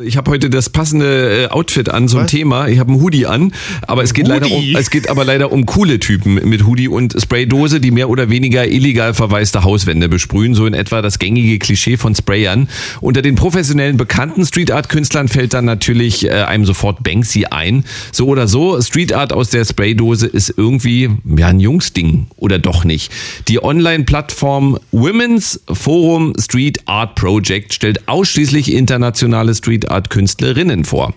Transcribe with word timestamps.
Ich 0.00 0.16
habe 0.16 0.30
heute 0.30 0.48
das 0.48 0.70
passende 0.70 1.42
äh, 1.42 1.48
Outfit 1.48 1.90
an 1.90 2.08
zum 2.08 2.20
Was? 2.20 2.30
Thema. 2.30 2.66
Ich 2.66 2.78
habe 2.78 2.90
einen 2.92 3.02
Hoodie 3.02 3.26
an, 3.26 3.52
aber 3.86 4.02
es 4.02 4.14
geht 4.14 4.26
Hoodie. 4.26 4.40
leider 4.40 4.50
um 4.50 4.74
es 4.74 4.88
geht 4.88 5.10
aber 5.10 5.22
leider 5.22 5.52
um 5.52 5.66
coole 5.66 5.98
Typen 5.98 6.36
mit 6.48 6.64
Hoodie 6.64 6.88
und 6.88 7.14
Spraydose, 7.20 7.78
die 7.78 7.90
mehr 7.90 8.08
oder 8.08 8.30
weniger 8.30 8.66
illegal 8.66 9.12
verwaiste 9.12 9.64
Hauswände 9.64 10.08
besprühen, 10.08 10.54
so 10.54 10.64
in 10.64 10.72
etwa 10.72 11.02
das 11.02 11.18
gängige 11.18 11.58
Klischee 11.58 11.98
von 11.98 12.14
Sprayern. 12.14 12.70
Unter 13.02 13.20
den 13.20 13.34
professionellen 13.34 13.98
bekannten 13.98 14.46
Street 14.46 14.70
Art 14.70 14.88
Künstlern 14.88 15.28
fällt 15.28 15.52
dann 15.52 15.66
natürlich 15.66 16.24
äh, 16.24 16.30
einem 16.30 16.64
sofort 16.64 17.02
Banksy 17.02 17.44
ein. 17.50 17.84
So 18.12 18.28
oder 18.28 18.48
so, 18.48 18.80
Street 18.80 19.12
Art 19.12 19.34
aus 19.34 19.50
der 19.50 19.66
Spraydose 19.66 20.26
ist 20.26 20.54
irgendwie 20.56 21.10
ja 21.36 21.48
ein 21.48 21.60
Jungsding 21.60 22.28
oder 22.36 22.58
doch 22.58 22.84
nicht. 22.84 23.12
Die 23.46 23.62
Online 23.62 24.04
Plattform 24.04 24.78
Women's 24.90 25.60
Forum 25.70 26.32
Street 26.40 26.80
Art 26.86 27.14
Project 27.14 27.74
stellt 27.74 28.08
ausschließlich 28.08 28.72
internationale 28.72 29.54
Street 29.54 29.81
Street 29.82 29.90
Art 29.90 30.10
Künstlerinnen 30.10 30.84
vor. 30.84 31.12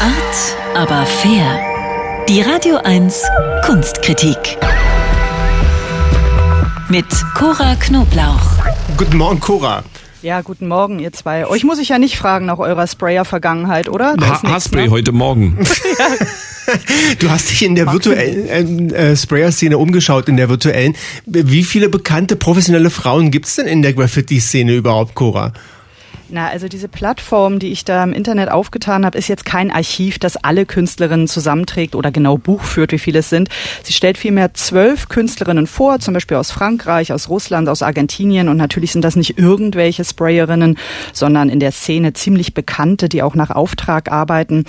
Art, 0.00 0.76
aber 0.76 1.06
fair. 1.06 1.58
Die 2.28 2.40
Radio 2.40 2.76
1 2.76 3.22
Kunstkritik. 3.64 4.36
Mit 6.88 7.06
Cora 7.34 7.74
Knoblauch. 7.76 8.40
Guten 8.96 9.16
Morgen, 9.16 9.40
Cora. 9.40 9.82
Ja, 10.22 10.40
guten 10.40 10.68
Morgen, 10.68 10.98
ihr 10.98 11.12
zwei. 11.12 11.46
Euch 11.46 11.64
muss 11.64 11.78
ich 11.78 11.88
ja 11.88 11.98
nicht 11.98 12.16
fragen 12.16 12.46
nach 12.46 12.58
eurer 12.58 12.86
Sprayer-Vergangenheit, 12.86 13.88
oder? 13.88 14.14
Ha 14.20 14.42
Haarspray 14.42 14.84
ne? 14.84 14.90
heute 14.90 15.12
Morgen. 15.12 15.58
Du 17.20 17.30
hast 17.30 17.50
dich 17.50 17.64
in 17.64 17.74
der 17.74 17.92
virtuellen 17.92 18.92
äh, 18.92 19.12
äh, 19.12 19.16
Sprayer-Szene 19.16 19.78
umgeschaut, 19.78 20.28
in 20.28 20.36
der 20.36 20.48
virtuellen. 20.48 20.96
Wie 21.24 21.62
viele 21.62 21.88
bekannte 21.88 22.36
professionelle 22.36 22.90
Frauen 22.90 23.30
gibt 23.30 23.46
es 23.46 23.56
denn 23.56 23.66
in 23.66 23.82
der 23.82 23.92
Graffiti-Szene 23.92 24.74
überhaupt, 24.74 25.14
Cora? 25.14 25.52
Na, 26.28 26.48
also 26.48 26.66
diese 26.66 26.88
Plattform, 26.88 27.60
die 27.60 27.70
ich 27.70 27.84
da 27.84 28.02
im 28.02 28.12
Internet 28.12 28.50
aufgetan 28.50 29.06
habe, 29.06 29.16
ist 29.16 29.28
jetzt 29.28 29.44
kein 29.44 29.70
Archiv, 29.70 30.18
das 30.18 30.36
alle 30.36 30.66
Künstlerinnen 30.66 31.28
zusammenträgt 31.28 31.94
oder 31.94 32.10
genau 32.10 32.36
Buch 32.36 32.62
führt, 32.62 32.90
wie 32.90 32.98
viele 32.98 33.20
es 33.20 33.30
sind. 33.30 33.48
Sie 33.84 33.92
stellt 33.92 34.18
vielmehr 34.18 34.52
zwölf 34.52 35.08
Künstlerinnen 35.08 35.68
vor, 35.68 36.00
zum 36.00 36.14
Beispiel 36.14 36.36
aus 36.36 36.50
Frankreich, 36.50 37.12
aus 37.12 37.28
Russland, 37.28 37.68
aus 37.68 37.82
Argentinien 37.82 38.48
und 38.48 38.56
natürlich 38.56 38.90
sind 38.90 39.02
das 39.02 39.14
nicht 39.14 39.38
irgendwelche 39.38 40.04
Sprayerinnen, 40.04 40.78
sondern 41.12 41.48
in 41.48 41.60
der 41.60 41.70
Szene 41.70 42.12
ziemlich 42.12 42.54
bekannte, 42.54 43.08
die 43.08 43.22
auch 43.22 43.36
nach 43.36 43.50
Auftrag 43.50 44.10
arbeiten. 44.10 44.64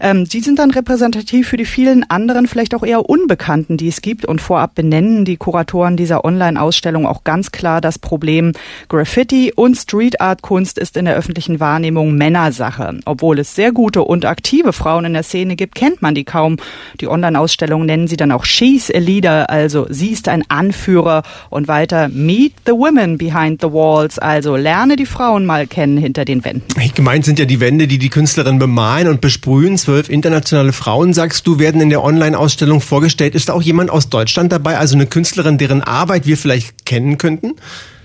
Ähm, 0.00 0.26
die 0.26 0.40
sind 0.40 0.58
dann 0.58 0.70
repräsentativ 0.70 1.48
für 1.48 1.56
die 1.56 1.64
vielen 1.64 2.08
anderen, 2.10 2.46
vielleicht 2.46 2.74
auch 2.74 2.84
eher 2.84 3.08
Unbekannten, 3.08 3.78
die 3.78 3.88
es 3.88 4.02
gibt 4.02 4.26
und 4.26 4.42
vorab 4.42 4.74
benennen 4.74 5.24
die 5.24 5.38
Kuratoren 5.38 5.96
dieser 5.96 6.26
Online-Ausstellung 6.26 7.06
auch 7.06 7.24
ganz 7.24 7.50
klar 7.50 7.80
das 7.80 7.98
Problem 7.98 8.52
Graffiti 8.90 9.54
und 9.56 9.76
Street 9.76 10.20
Art 10.20 10.42
Kunst 10.42 10.76
ist 10.76 10.97
in 10.98 11.06
der 11.06 11.16
öffentlichen 11.16 11.60
Wahrnehmung 11.60 12.14
Männersache. 12.14 12.98
Obwohl 13.06 13.38
es 13.38 13.54
sehr 13.54 13.72
gute 13.72 14.02
und 14.02 14.24
aktive 14.24 14.72
Frauen 14.72 15.06
in 15.06 15.14
der 15.14 15.22
Szene 15.22 15.56
gibt, 15.56 15.74
kennt 15.74 16.02
man 16.02 16.14
die 16.14 16.24
kaum. 16.24 16.56
Die 17.00 17.08
Online-Ausstellung 17.08 17.86
nennen 17.86 18.08
sie 18.08 18.16
dann 18.16 18.32
auch 18.32 18.44
She's 18.44 18.90
a 18.94 18.98
Leader, 18.98 19.48
also 19.48 19.86
sie 19.88 20.08
ist 20.08 20.28
ein 20.28 20.44
Anführer 20.48 21.22
und 21.48 21.68
weiter 21.68 22.08
Meet 22.08 22.52
the 22.66 22.72
Women 22.72 23.16
Behind 23.16 23.60
the 23.60 23.68
Walls, 23.68 24.18
also 24.18 24.56
lerne 24.56 24.96
die 24.96 25.06
Frauen 25.06 25.46
mal 25.46 25.66
kennen 25.66 25.96
hinter 25.96 26.24
den 26.24 26.44
Wänden. 26.44 26.64
Gemeint 26.94 27.24
sind 27.24 27.38
ja 27.38 27.44
die 27.44 27.60
Wände, 27.60 27.86
die 27.86 27.98
die 27.98 28.10
Künstlerin 28.10 28.58
bemalen 28.58 29.08
und 29.08 29.20
besprühen. 29.20 29.78
Zwölf 29.78 30.08
internationale 30.08 30.72
Frauen, 30.72 31.14
sagst 31.14 31.46
du, 31.46 31.58
werden 31.58 31.80
in 31.80 31.90
der 31.90 32.02
Online-Ausstellung 32.02 32.80
vorgestellt. 32.80 33.34
Ist 33.34 33.48
da 33.48 33.52
auch 33.52 33.62
jemand 33.62 33.90
aus 33.90 34.08
Deutschland 34.08 34.50
dabei, 34.52 34.78
also 34.78 34.96
eine 34.96 35.06
Künstlerin, 35.06 35.58
deren 35.58 35.82
Arbeit 35.82 36.26
wir 36.26 36.36
vielleicht 36.36 36.84
kennen 36.84 37.16
könnten? 37.18 37.54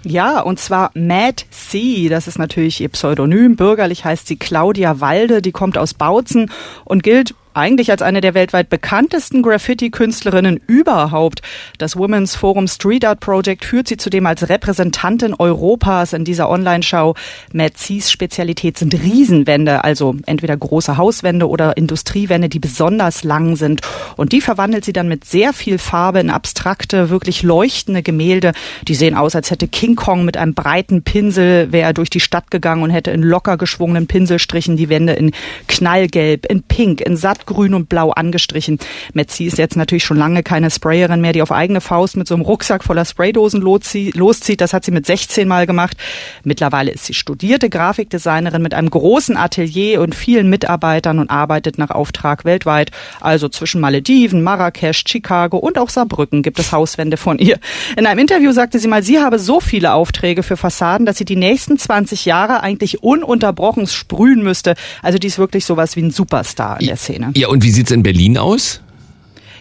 Ja, 0.06 0.42
und 0.42 0.60
zwar 0.60 0.92
Mad 0.96 1.44
C, 1.50 2.10
das 2.10 2.28
ist 2.28 2.38
natürlich 2.38 2.82
ihr 2.82 2.90
Pseudonym. 2.90 3.56
Bürgerlich 3.56 4.04
heißt 4.04 4.28
sie 4.28 4.36
Claudia 4.36 5.00
Walde, 5.00 5.42
die 5.42 5.54
kommt 5.54 5.78
aus 5.78 5.94
Bautzen 5.94 6.52
und 6.84 7.04
gilt 7.04 7.36
eigentlich 7.56 7.92
als 7.92 8.02
eine 8.02 8.22
der 8.22 8.34
weltweit 8.34 8.70
bekanntesten 8.70 9.42
Graffiti-Künstlerinnen 9.42 10.60
überhaupt. 10.68 11.42
Das 11.78 11.96
Women's 11.96 12.36
Forum 12.36 12.68
Street 12.68 13.06
Art 13.06 13.20
Project 13.20 13.66
führt 13.66 13.88
sie 13.88 13.98
zudem 13.98 14.26
als 14.26 14.50
Repräsentantin 14.50 15.34
Europas 15.34 16.14
in 16.14 16.26
dieser 16.26 16.50
Online-Show. 16.50 17.16
Metzis 17.52 18.12
Spezialität 18.12 18.78
sind 18.78 18.94
Riesenwände, 18.94 19.84
also 19.84 20.16
entweder 20.26 20.58
große 20.58 20.98
Hauswände 20.98 21.48
oder 21.48 21.78
Industriewände, 21.78 22.50
die 22.50 22.60
besonders 22.60 23.24
lang 23.24 23.56
sind. 23.56 23.82
Und 24.18 24.32
die 24.32 24.42
verwandelt 24.42 24.86
sie 24.86 24.94
dann 24.94 25.08
mit 25.08 25.26
sehr 25.26 25.54
viel 25.54 25.78
Farbe 25.78 26.20
in 26.20 26.30
abstrakte, 26.30 27.10
wirklich 27.10 27.44
leuchtende 27.44 28.04
Gemälde. 28.04 28.54
Die 28.88 28.96
sehen 28.96 29.16
aus, 29.16 29.36
als 29.36 29.52
hätte 29.52 29.68
King 29.68 29.96
Kong 29.96 30.26
mit 30.26 30.38
einem 30.38 30.54
breiten 30.54 31.04
Pinsel, 31.04 31.72
wäre 31.72 31.94
durch 31.94 32.10
die 32.10 32.20
Stadt 32.20 32.52
gegangen 32.52 32.84
und 32.84 32.90
hätte 32.90 33.12
in 33.12 33.22
locker 33.22 33.58
geschwungenen 33.58 34.08
Pinselstrichen 34.08 34.78
die 34.78 34.90
Wände 34.90 35.14
in 35.14 35.32
Knallgelb, 35.68 36.46
in 36.48 36.64
Pink, 36.64 37.02
in 37.02 37.18
Satt 37.18 37.43
grün 37.46 37.74
und 37.74 37.90
blau 37.90 38.12
angestrichen. 38.12 38.80
Metzi 39.14 39.46
ist 39.46 39.58
jetzt 39.58 39.76
natürlich 39.76 40.04
schon 40.04 40.18
lange 40.18 40.44
keine 40.44 40.70
Sprayerin 40.70 41.22
mehr, 41.22 41.34
die 41.34 41.42
auf 41.42 41.52
eigene 41.52 41.82
Faust 41.82 42.18
mit 42.18 42.28
so 42.28 42.36
einem 42.36 42.44
Rucksack 42.44 42.84
voller 42.84 43.06
Spraydosen 43.06 43.62
loszieht. 43.62 44.62
Das 44.62 44.74
hat 44.74 44.86
sie 44.86 44.92
mit 44.92 45.06
16 45.06 45.48
Mal 45.48 45.66
gemacht. 45.66 45.98
Mittlerweile 46.44 46.92
ist 46.92 47.06
sie 47.06 47.14
studierte 47.14 47.70
Grafikdesignerin 47.70 48.62
mit 48.62 48.74
einem 48.74 48.90
großen 48.90 49.38
Atelier 49.38 50.02
und 50.02 50.16
vielen 50.16 50.50
Mitarbeitern 50.50 51.20
und 51.20 51.30
arbeitet 51.30 51.78
nach 51.78 51.90
Auftrag 51.90 52.46
weltweit. 52.46 52.92
Also 53.22 53.50
zwischen 53.50 53.82
Malediven, 53.82 54.44
Marrakesch, 54.44 55.04
Chicago 55.08 55.58
und 55.58 55.78
auch 55.78 55.90
Saarbrücken 55.90 56.42
gibt 56.42 56.60
es 56.60 56.72
Hauswände 56.72 57.18
von 57.18 57.40
ihr. 57.40 57.60
In 57.98 58.06
einem 58.06 58.20
Interview 58.20 58.52
sagte 58.52 58.80
sie 58.80 58.88
mal, 58.88 59.04
sie 59.04 59.20
habe 59.20 59.40
so 59.40 59.60
viele 59.60 59.94
Aufträge 59.94 60.44
für 60.44 60.58
Fassaden, 60.58 61.06
dass 61.06 61.18
sie 61.18 61.26
die 61.26 61.36
nächsten 61.36 61.78
20 61.78 62.26
Jahre 62.26 62.62
eigentlich 62.62 63.04
ununterbrochen 63.04 63.88
sprühen 63.88 64.44
müsste. 64.44 64.76
Also 65.02 65.18
die 65.18 65.28
ist 65.28 65.38
wirklich 65.38 65.66
sowas 65.66 65.96
wie 65.96 66.02
ein 66.02 66.12
Superstar 66.12 66.80
in 66.80 66.88
der 66.88 66.98
Szene. 66.98 67.32
Ja, 67.36 67.48
und 67.48 67.64
wie 67.64 67.72
sieht's 67.72 67.90
in 67.92 68.04
Berlin 68.04 68.38
aus? 68.38 68.83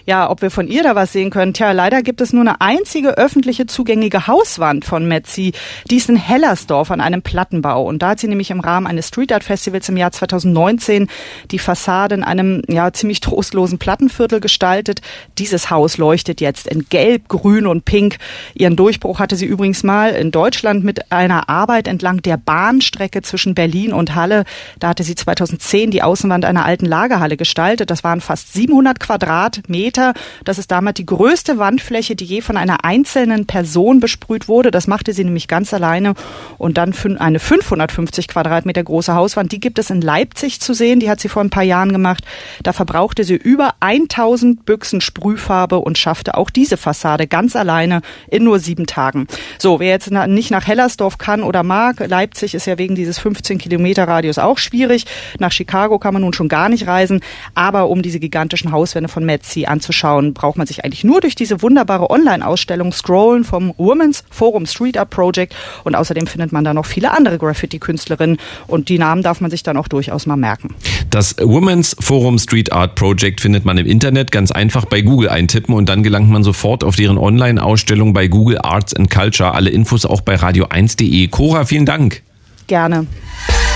Ja, 0.06 0.28
ob 0.30 0.42
wir 0.42 0.50
von 0.50 0.68
ihr 0.68 0.82
da 0.82 0.94
was 0.94 1.12
sehen 1.12 1.30
können. 1.30 1.54
Tja, 1.54 1.72
leider 1.72 2.02
gibt 2.02 2.20
es 2.20 2.32
nur 2.32 2.42
eine 2.42 2.60
einzige 2.60 3.16
öffentliche 3.16 3.66
zugängliche 3.66 4.26
Hauswand 4.26 4.84
von 4.84 5.06
Metzi. 5.06 5.52
Die 5.90 5.96
ist 5.96 6.08
in 6.08 6.16
Hellersdorf 6.16 6.90
an 6.90 7.00
einem 7.00 7.22
Plattenbau. 7.22 7.84
Und 7.84 8.02
da 8.02 8.10
hat 8.10 8.20
sie 8.20 8.28
nämlich 8.28 8.50
im 8.50 8.60
Rahmen 8.60 8.86
eines 8.86 9.08
Street 9.08 9.32
Art 9.32 9.44
Festivals 9.44 9.88
im 9.88 9.96
Jahr 9.96 10.12
2019 10.12 11.08
die 11.50 11.58
Fassade 11.58 12.14
in 12.14 12.24
einem 12.24 12.62
ja 12.68 12.92
ziemlich 12.92 13.20
trostlosen 13.20 13.78
Plattenviertel 13.78 14.40
gestaltet. 14.40 15.00
Dieses 15.38 15.70
Haus 15.70 15.98
leuchtet 15.98 16.40
jetzt 16.40 16.66
in 16.66 16.86
Gelb, 16.88 17.28
Grün 17.28 17.66
und 17.66 17.84
Pink. 17.84 18.19
Ihren 18.54 18.76
Durchbruch 18.76 19.19
hatte 19.19 19.36
sie 19.36 19.46
übrigens 19.46 19.82
mal 19.82 20.10
in 20.10 20.30
Deutschland 20.30 20.84
mit 20.84 21.12
einer 21.12 21.48
Arbeit 21.48 21.88
entlang 21.88 22.22
der 22.22 22.36
Bahnstrecke 22.36 23.22
zwischen 23.22 23.54
Berlin 23.54 23.92
und 23.92 24.14
Halle. 24.14 24.44
Da 24.78 24.88
hatte 24.88 25.04
sie 25.04 25.14
2010 25.14 25.90
die 25.90 26.02
Außenwand 26.02 26.44
einer 26.44 26.64
alten 26.64 26.86
Lagerhalle 26.86 27.36
gestaltet. 27.36 27.90
Das 27.90 28.04
waren 28.04 28.20
fast 28.20 28.52
700 28.52 28.98
Quadratmeter 29.00 29.91
Meter. 29.92 30.14
Das 30.44 30.58
ist 30.58 30.70
damals 30.70 30.94
die 30.94 31.06
größte 31.06 31.58
Wandfläche, 31.58 32.16
die 32.16 32.25
je 32.25 32.41
von 32.41 32.56
einer 32.56 32.84
einzelnen 32.84 33.47
Person 33.47 34.00
besprüht 34.00 34.48
wurde. 34.48 34.70
Das 34.70 34.86
machte 34.86 35.12
sie 35.12 35.25
nämlich 35.25 35.48
ganz 35.48 35.75
alleine. 35.75 36.14
Und 36.56 36.78
dann 36.78 36.94
eine 37.19 37.38
550 37.38 38.28
Quadratmeter 38.28 38.82
große 38.82 39.14
Hauswand, 39.14 39.52
die 39.52 39.60
gibt 39.60 39.78
es 39.78 39.91
in 39.91 40.00
Leipzig 40.00 40.60
zu 40.60 40.72
sehen. 40.72 41.00
Die 41.00 41.10
hat 41.10 41.20
sie 41.20 41.28
vor 41.28 41.42
ein 41.42 41.50
paar 41.50 41.62
Jahren 41.62 41.92
gemacht. 41.92 42.25
Da 42.62 42.72
verbrauchte 42.72 43.25
sie 43.25 43.34
über 43.34 43.75
1000 43.81 44.64
Büchsen 44.64 45.02
Sprühfarbe 45.02 45.78
und 45.78 45.98
schaffte 45.98 46.38
auch 46.38 46.48
diese 46.48 46.78
Fassade 46.78 47.26
ganz 47.26 47.54
alleine 47.54 48.00
in 48.31 48.44
nur 48.44 48.60
sieben 48.60 48.86
Tagen. 48.86 49.26
So, 49.58 49.78
wer 49.78 49.91
jetzt 49.91 50.10
nicht 50.10 50.50
nach 50.50 50.66
Hellersdorf 50.66 51.19
kann 51.19 51.42
oder 51.42 51.62
mag, 51.62 52.00
Leipzig 52.06 52.54
ist 52.54 52.66
ja 52.66 52.78
wegen 52.78 52.94
dieses 52.94 53.19
15 53.19 53.58
Kilometer 53.58 54.08
Radius 54.08 54.38
auch 54.38 54.56
schwierig. 54.56 55.04
Nach 55.38 55.52
Chicago 55.52 55.98
kann 55.98 56.14
man 56.14 56.22
nun 56.22 56.32
schon 56.32 56.48
gar 56.48 56.70
nicht 56.70 56.86
reisen. 56.86 57.20
Aber 57.54 57.88
um 57.88 58.00
diese 58.00 58.20
gigantischen 58.20 58.72
Hauswände 58.72 59.08
von 59.08 59.25
Metzi 59.25 59.66
anzuschauen, 59.66 59.81
anzuschauen, 59.82 60.32
braucht 60.32 60.59
man 60.59 60.66
sich 60.66 60.84
eigentlich 60.84 61.03
nur 61.03 61.20
durch 61.20 61.34
diese 61.34 61.60
wunderbare 61.60 62.09
Online-Ausstellung 62.09 62.93
scrollen 62.93 63.43
vom 63.43 63.75
Women's 63.78 64.22
Forum 64.31 64.66
Street 64.66 64.97
Art 64.97 65.10
Project 65.10 65.54
und 65.82 65.97
außerdem 65.97 66.28
findet 66.28 66.53
man 66.53 66.62
da 66.62 66.72
noch 66.72 66.87
viele 66.87 67.10
andere 67.10 67.37
Graffiti-Künstlerinnen 67.38 68.38
und 68.69 68.88
die 68.88 68.98
Namen 68.98 69.22
darf 69.22 69.41
man 69.41 69.50
sich 69.50 69.65
dann 69.65 69.76
auch 69.76 69.88
durchaus 69.88 70.26
mal 70.26 70.37
merken. 70.37 70.75
Das 71.10 71.37
Women's 71.40 71.96
Forum 71.99 72.38
Street 72.38 72.73
Art 72.73 72.94
Project 72.94 73.40
findet 73.40 73.64
man 73.64 73.76
im 73.76 73.87
Internet 73.87 74.31
ganz 74.31 74.52
einfach 74.52 74.84
bei 74.84 75.00
Google 75.00 75.29
eintippen 75.29 75.75
und 75.75 75.88
dann 75.88 76.05
gelangt 76.05 76.31
man 76.31 76.44
sofort 76.44 76.84
auf 76.84 76.94
deren 76.94 77.19
Online-Ausstellung 77.19 78.12
bei 78.12 78.29
Google 78.29 78.58
Arts 78.62 78.94
and 78.94 79.11
Culture. 79.11 79.52
Alle 79.52 79.70
Infos 79.70 80.06
auch 80.06 80.20
bei 80.20 80.37
radio1.de. 80.37 81.26
Cora, 81.29 81.64
vielen 81.64 81.87
Dank. 81.87 82.23
Gerne. 82.69 83.06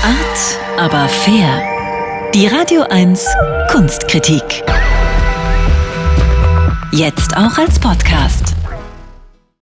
Art, 0.05 0.79
aber 0.79 1.09
fair. 1.09 1.63
Die 2.33 2.47
Radio 2.47 2.83
1 2.83 3.27
Kunstkritik. 3.71 4.63
Jetzt 6.97 7.37
auch 7.37 7.59
als 7.59 7.79
Podcast. 7.79 8.56